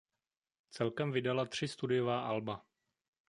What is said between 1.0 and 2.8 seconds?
vydala tři studiová alba.